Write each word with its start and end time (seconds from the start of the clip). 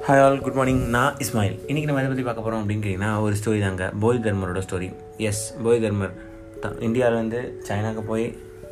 Hi 0.00 0.20
all 0.22 0.38
good 0.44 0.56
morning 0.58 0.80
நான் 0.94 1.18
இஸ்மாயில் 1.22 1.56
இன்றைக்கி 1.70 1.88
நம்ம 1.88 2.00
எதை 2.02 2.08
பற்றி 2.10 2.24
பார்க்க 2.26 2.44
போகிறோம் 2.44 2.60
அப்படின்னு 2.62 2.82
கேட்டிங்கன்னா 2.84 3.10
ஒரு 3.24 3.34
ஸ்டோரி 3.40 3.58
தாங்க. 3.64 3.84
போதி 4.02 4.18
தர்மரோட 4.24 4.60
ஸ்டோரி 4.66 4.88
எஸ் 5.28 5.42
போதி 5.64 5.78
தர்மர் 5.84 6.14
த 6.62 6.70
இந்தியாவிலேருந்து 6.86 7.40
சைனாவுக்கு 7.66 8.02
போய் 8.10 8.26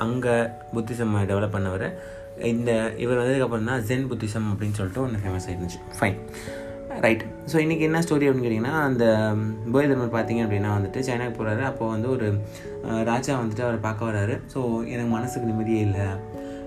அங்கே 0.07 0.35
புத்திசம் 0.75 1.15
டெவலப் 1.31 1.55
பண்ணவர். 1.57 1.87
இந்த 2.53 2.71
இவர் 3.05 3.21
வந்ததுக்கப்புறம் 3.21 3.71
தான் 3.71 3.85
ஜென் 3.91 4.09
புத்திசம் 4.13 4.49
அப்படின்னு 4.53 4.79
சொல்லிட்டு 4.81 5.05
ஒன்று 5.05 5.23
ஃபேமஸ் 5.25 5.47
ஆகிருந்துச்சு 5.49 5.81
ஃபைன் 5.99 6.19
ரைட் 7.05 7.25
ஸோ 7.53 7.57
இன்றைக்கி 7.65 7.87
என்ன 7.89 8.03
ஸ்டோரி 8.07 8.29
அப்படின்னு 8.29 8.47
கேட்டிங்கன்னா 8.49 8.75
அந்த 8.89 9.05
போதி 9.73 9.87
தர்மர் 9.93 10.17
பார்த்தீங்க 10.19 10.45
அப்படின்னா 10.47 10.73
வந்துட்டு 10.79 11.07
சைனாவுக்கு 11.09 11.41
போகிறாரு 11.41 11.65
அப்போது 11.71 11.93
வந்து 11.95 12.11
ஒரு 12.17 12.29
ராஜா 13.13 13.33
வந்துட்டு 13.43 13.67
அவரை 13.69 13.81
பார்க்க 13.89 14.11
வர்றாரு 14.11 14.37
ஸோ 14.55 14.61
எனக்கு 14.93 15.13
மனசுக்கு 15.17 15.51
நிம்மதியே 15.53 15.83
இல்லை. 15.89 16.09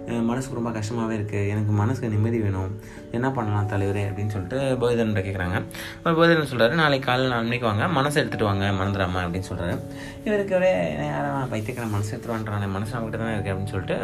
மனசுக்கு 0.08 0.56
ரொம்ப 0.56 0.72
கஷ்டமாகவே 0.72 1.18
இருக்குது 1.18 1.50
எனக்கு 1.50 1.72
மனசுக்கு 1.72 2.10
நிம்மதி 2.10 2.40
வேணும். 2.40 2.80
என்ன 3.12 3.32
பண்ணலாம் 3.32 3.68
தலைவரே? 3.68 4.04
அப்படின்னு 4.10 4.34
சொல்லிட்டு 4.36 4.78
போதிதரன் 4.82 5.24
கேட்குறாங்க 5.28 5.62
அப்புறம் 6.04 6.18
போதிதரன் 6.18 6.50
சொல்கிறாரு 6.50 6.74
நாளைக்கு 6.74 7.08
காலையில் 7.08 7.34
நாலு 7.34 7.44
மணிக்கு 7.44 7.68
வாங்க. 7.68 8.02
மனசை 8.02 8.24
எடுத்துகிட்டு 8.24 8.44
வாங்க. 8.44 8.66
மறந்துடாமா 8.80 9.18
அப்படின்னு 9.20 9.50
சொல்கிறாரு 9.52 9.80
இவருக்கு 10.26 10.56
ஒரே 10.56 10.72
யாரும் 11.06 11.52
பைத்தியக்கிற 11.54 11.90
மனசு 11.90 12.18
எடுத்துட்டு 12.18 12.68
மனசு 12.68 12.96
நம்மகிட்ட 12.96 13.18
தானே 13.18 13.36
இருக்குது 13.36 13.54
அப்படின்னு 13.54 13.74
சொல்லிட்டு 13.74 13.96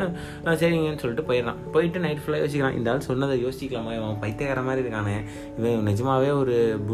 சரிங்கன்னு 0.43 0.97
சொல்லிட்டு 0.97 1.33
போயிடலாம் 1.33 1.71
போயிட்டு 1.71 1.99
நைட் 1.99 2.23
ஃபுல்லாக 2.25 2.43
யோசிக்கிறான். 2.45 2.77
இந்த 2.77 2.91
ஆள் 2.91 3.07
சொன்னதை 3.09 3.45
யோசிக்கலாமா? 3.45 3.93
இவன் 3.97 4.19
பைத்தியக்கார 4.19 4.65
மாதிரி 4.67 4.87
இருக்கானே. 4.87 5.17
இவன் 5.57 5.93
நிஜமாவே 5.93 6.31
ஒரு 6.39 6.85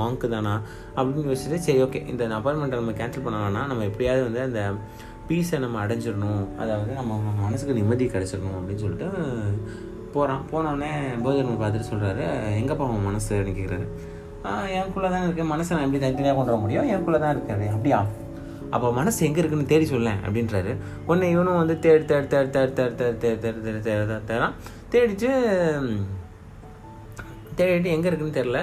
மாங்க்கு 0.00 0.28
தானா? 0.28 0.60
அப்படின்னு 0.96 1.28
யோசிச்சுட்டு 1.32 1.62
சரி 1.66 1.82
ஓகே 1.82 2.08
இந்த 2.08 2.26
அப்பாயின்மெண்ட்டை 2.26 2.78
நம்ம 2.80 2.90
கேன்சல் 2.90 3.24
பண்ண 3.24 3.38
வேணாம். 3.46 3.66
நம்ம 3.66 3.84
எப்படியாவது 3.84 4.24
வந்து 4.24 4.40
அந்த 4.40 4.72
பீஸை 5.28 5.58
நம்ம 5.58 5.80
அடைஞ்சிடணும் 5.84 6.44
அதாவது 6.58 6.92
நம்ம 6.92 7.18
மனசுக்கு 7.40 7.74
நிம்மதி 7.74 8.04
கிடச்சிடணும் 8.06 8.56
அப்படின்னு 8.58 8.84
சொல்லிட்டு 8.84 9.08
போகிறான் 10.12 10.44
போனோடனே 10.50 10.92
போதர்மர் 11.24 11.60
பார்த்துட்டு 11.62 11.90
சொல்கிறாரு 11.90 12.24
எங்கப்பா 12.60 12.86
உன் 12.88 13.04
மனசு 13.04 13.40
நினைக்கிறாரு 13.40 13.58
கேட்குறாரு 13.58 13.86
எனக்குள்ளே 14.74 15.08
தான் 15.10 15.24
இருக்குது 15.24 15.50
மனசை 15.50 15.70
நான் 15.70 15.86
எப்படி 15.86 16.00
தனித்தனியாக 16.00 16.36
கொண்டு 16.36 16.52
வர 16.52 16.60
முடியும் 16.60 16.88
எனக்குள்ளே 16.88 17.18
தான் 17.18 17.34
இருக்காரு 17.36 17.66
அப்படியா 17.68 17.98
அப்போ 18.70 18.88
மனசு 18.92 19.26
எங்கே 19.26 19.40
இருக்குன்னு 19.40 19.66
தேடி 19.66 19.86
சொல்லேன் 19.86 20.20
அப்படின்றாரு 20.26 20.72
உன்னை 21.06 21.28
இவனும் 21.30 21.56
வந்து 21.56 21.76
தேடி 21.78 22.04
தேடி 22.04 22.26
தேடி 22.26 22.50
தேடி 22.50 22.72
தேடி 22.74 22.94
தேடி 22.96 23.38
தேடி 23.42 23.60
தேடி 23.60 23.80
தேடி 23.82 24.06
தேடி 24.06 24.20
தேடி 24.26 24.48
தேடிட்டு 24.90 25.32
தேடிட்டு 27.58 27.94
எங்கே 27.96 28.08
இருக்குன்னு 28.10 28.38
தெரில 28.38 28.60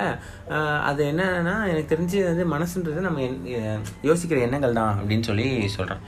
அது 0.90 1.02
என்னன்னா 1.12 1.56
எனக்கு 1.72 1.92
தெரிஞ்சு 1.94 2.20
வந்து 2.30 2.46
மனசுன்றது 2.54 3.08
நம்ம 3.08 3.22
என் 3.60 3.84
யோசிக்கிற 4.10 4.40
எண்ணங்கள் 4.48 4.78
தான் 4.80 4.96
அப்படின்னு 5.02 5.28
சொல்லி 5.30 5.48
சொல்கிறேன் 5.78 6.04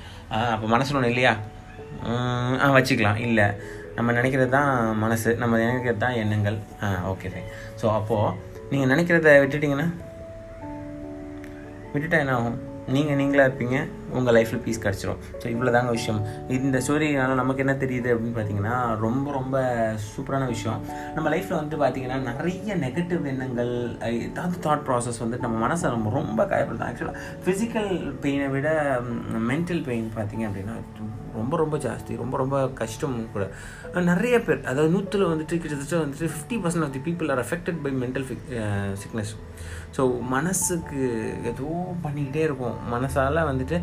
அப்போ 0.53 0.67
மனசுல 0.75 0.99
ஒன்று 0.99 1.11
இல்லையா? 1.13 1.33
ஆ 2.63 2.67
வச்சுக்கலாம். 2.77 3.19
இல்லை. 3.27 3.47
நம்ம 3.97 4.13
நினைக்கிறது 4.17 4.51
தான் 4.57 4.71
மனசு. 5.03 5.29
நம்ம 5.41 5.53
நினைக்கிறது 5.63 6.03
தான் 6.05 6.17
எண்ணங்கள். 6.23 6.57
ஆ 6.83 6.87
ஓகே 7.11 7.29
சார் 7.35 7.47
ஸோ 7.81 7.85
அப்போது 7.99 8.33
நீங்கள் 8.71 8.91
நினைக்கிறத 8.93 9.31
விட்டுட்டிங்கன்னா 9.43 9.87
விட்டுட்டா 11.93 12.17
என்ன 12.23 12.33
ஆகும்? 12.37 12.57
நீங்கள் 12.95 13.17
நீங்களாக 13.19 13.47
இருப்பீங்க. 13.47 13.77
உங்கள் 14.17 14.35
லைஃப்பில் 14.37 14.61
பீஸ் 14.65 14.81
கிடச்சிரும். 14.85 15.19
ஸோ 15.41 15.45
இவ்வளோ 15.53 15.71
தாங்க 15.75 15.91
விஷயம். 15.97 16.19
இந்த 16.57 16.79
ஸ்டோரினால 16.85 17.37
நமக்கு 17.41 17.63
என்ன 17.65 17.75
தெரியுது 17.83 18.09
அப்படின்னு 18.13 18.37
பார்த்தீங்கன்னா 18.37 18.75
ரொம்ப 19.05 19.27
ரொம்ப 19.37 19.57
சூப்பரான 20.11 20.47
விஷயம். 20.53 20.79
நம்ம 21.17 21.27
லைஃப்பில் 21.35 21.59
வந்து 21.61 21.77
பார்த்தீங்கன்னா 21.83 22.19
நிறைய 22.29 22.75
நெகட்டிவ் 22.85 23.29
எண்ணங்கள் 23.33 23.73
ஏதாவது 24.29 24.57
தாட் 24.67 24.85
ப்ராசஸ் 24.89 25.21
வந்து 25.25 25.43
நம்ம 25.45 25.55
மனசை 25.67 25.93
ரொம்ப 25.97 26.09
ரொம்ப 26.19 26.41
காயப்படுது 26.53 26.87
ஆக்சுவலாக 26.89 27.23
ஃபிசிக்கல் 27.45 27.91
பெயினை 28.25 28.49
விட 28.55 28.69
மென்டல் 29.51 29.85
பெயின் 29.89 30.09
பார்த்தீங்க 30.17 30.45
அப்படின்னா 30.49 30.75
ரொம்ப 31.39 31.55
ரொம்ப 31.61 31.75
ஜாஸ்தி. 31.83 32.13
ரொம்ப 32.21 32.35
ரொம்ப 32.41 32.57
கஷ்டம் 32.79 33.17
கூட. 33.33 33.43
நிறைய 34.11 34.35
பேர் 34.45 34.61
அதாவது 34.69 34.89
நூற்றில் 34.93 35.31
வந்துட்டு 35.31 35.55
கிட்டத்தட்ட 35.63 35.97
வந்துட்டு 36.03 36.29
fifty 36.33 36.57
percent 36.63 36.85
of 36.85 36.95
the 36.95 37.01
people 37.07 37.31
are 37.33 37.41
affected 37.43 37.77
by 37.83 37.91
mental 38.03 38.25
sickness 39.03 39.33
so 39.97 40.03
மனசுக்கு 40.33 41.01
ஏதோ 41.51 41.67
பண்ணிக்கிட்டே 42.05 42.41
இருக்கும் 42.47 42.75
மனசால் 42.93 43.39
வந்துட்டு 43.49 43.77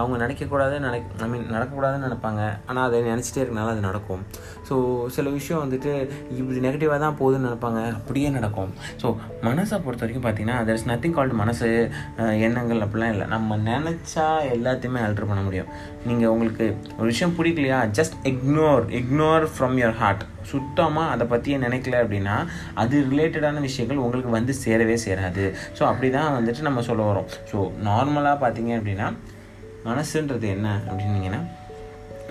அவங்க 0.00 0.16
நினைக்கக்கூடாது 0.24 0.74
நினை 0.84 0.98
ஐ 1.24 1.28
மீன் 1.32 1.46
நடக்கக்கூடாதுன்னு 1.54 2.06
நினைப்பாங்க. 2.08 2.42
ஆனால் 2.70 2.84
அதை 2.88 3.02
நினச்சிட்டே 3.10 3.42
இருக்கனால 3.42 3.74
அது 3.74 3.82
நடக்கும். 3.88 4.22
ஸோ 4.68 4.74
சில 5.16 5.28
விஷயம் 5.38 5.62
வந்துட்டு 5.64 5.92
இப்படி 6.38 6.60
நெகட்டிவாக 6.66 7.00
தான் 7.04 7.18
போகுதுன்னு 7.20 7.48
நினைப்பாங்க. 7.48 7.82
அப்படியே 7.98 8.30
நடக்கும். 8.38 8.72
ஸோ 9.02 9.06
மனசை 9.48 9.78
பொறுத்த 9.84 10.04
வரைக்கும் 10.04 10.26
பார்த்தீங்கன்னா 10.26 10.58
தெர் 10.68 10.78
இஸ் 10.80 10.88
நத்திங் 10.92 11.16
கால்டு 11.18 11.40
மனசு 11.42 11.68
எண்ணங்கள் 12.48 12.84
அப்படிலாம் 12.86 13.14
இல்லை. 13.14 13.28
நம்ம 13.36 13.56
நினச்சா 13.70 14.26
எல்லாத்தையுமே 14.56 15.00
ஆல்ட்ரு 15.06 15.30
பண்ண 15.30 15.44
முடியும். 15.48 15.70
நீங்கள் 16.08 16.32
உங்களுக்கு 16.34 16.66
ஒரு 16.98 17.08
விஷயம் 17.12 17.36
பிடிக்கலையா? 17.38 17.80
Just 17.98 18.18
ignore 18.32 18.84
ignore 19.00 19.46
from 19.54 19.78
your 19.82 19.98
heart 20.02 20.24
சுத்தமாக 20.50 21.12
அதை 21.14 21.24
பற்றியே 21.32 21.56
நினைக்கல 21.64 21.96
அப்படின்னா 22.02 22.36
அது 22.82 22.96
ரிலேட்டடான 23.10 23.60
விஷயங்கள் 23.66 24.00
உங்களுக்கு 24.04 24.30
வந்து 24.36 24.52
சேரவே 24.62 24.96
சேராது. 25.04 25.44
ஸோ 25.78 25.82
அப்படி 25.90 26.08
தான் 26.16 26.34
வந்துட்டு 26.36 26.66
நம்ம 26.68 26.82
சொல்ல 26.88 27.02
வரோம். 27.10 27.28
ஸோ 27.50 27.58
நார்மலாக 27.88 28.36
பார்த்தீங்க 28.44 28.72
அப்படின்னா 28.78 29.08
மனசுன்றது 29.84 30.46
என்ன 30.56 30.78
அப்படின்னீங்கன்னா 30.88 31.40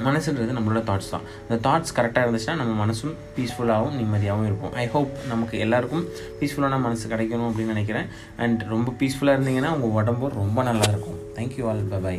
மனசுன்றது 0.05 0.51
நம்மளோட 0.57 0.81
தாட்ஸ் 0.89 1.11
தான். 1.11 1.25
இந்த 1.49 1.69
தாட்ஸ் 1.69 1.95
கரெக்டாக 1.95 2.25
இருந்துச்சுன்னா 2.25 2.55
நம்ம 2.55 2.85
மனசும் 2.85 3.13
பீஸ்ஃபுல்லாகவும் 3.37 3.97
நிம்மதியாகவும் 4.01 4.47
இருக்கும் 4.49 4.73
ஐ 4.73 4.87
ஹோப் 4.87 5.11
நமக்கு 5.27 5.59
எல்லாருக்கும் 5.59 6.07
பீஸ்ஃபுல்லான 6.39 6.81
மனசு 6.87 7.09
கிடைக்கணும் 7.09 7.47
அப்படின்னு 7.49 7.73
நினைக்கிறேன். 7.75 8.09
அண்ட் 8.37 8.61
ரொம்ப 8.61 8.93
பீஸ்ஃபுல்லாக 8.99 9.39
இருந்தீங்கன்னா 9.39 9.73
உங்கள் 9.77 9.97
உடம்பு 10.01 10.29
ரொம்ப 10.41 10.63
நல்லாயிருக்கும் 10.63 11.21
தேங்க்யூ 11.35 11.67
ஆல் 11.67 11.87
பை 12.01 12.17